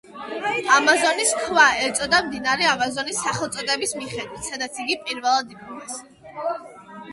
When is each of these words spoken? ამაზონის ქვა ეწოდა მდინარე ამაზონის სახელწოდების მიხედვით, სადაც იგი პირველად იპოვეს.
ამაზონის 0.77 1.33
ქვა 1.41 1.65
ეწოდა 1.87 2.21
მდინარე 2.29 2.67
ამაზონის 2.71 3.21
სახელწოდების 3.27 3.95
მიხედვით, 4.01 4.43
სადაც 4.49 4.83
იგი 4.87 4.99
პირველად 5.07 5.57
იპოვეს. 5.59 6.03